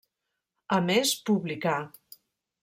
A 0.77 0.79
més 0.87 1.11
publicà. 1.29 1.75